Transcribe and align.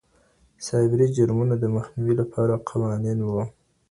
سایبري 0.65 1.07
جرمونو 1.17 1.55
د 1.59 1.65
مخنیوي 1.75 2.13
لپاره 2.21 2.63
قوانین 2.69 3.19
وو. 3.21 3.43